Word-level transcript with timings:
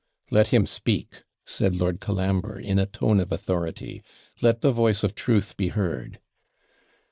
'Let 0.31 0.47
him 0.47 0.65
speak,' 0.65 1.21
said 1.45 1.75
Lord 1.75 1.99
Colambre, 1.99 2.57
in 2.59 2.79
a 2.79 2.87
tone 2.87 3.19
of 3.19 3.31
authority; 3.31 4.01
'let 4.41 4.61
the 4.61 4.71
voice 4.71 5.03
of 5.03 5.13
truth 5.13 5.55
be 5.55 5.67
heard.' 5.67 6.19